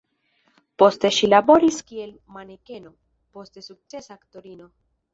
Poste 0.83 1.11
ŝi 1.17 1.29
laboris 1.33 1.79
kiel 1.91 2.09
manekeno, 2.39 2.97
poste 3.39 3.67
sukcesa 3.71 4.21
aktorino. 4.21 4.73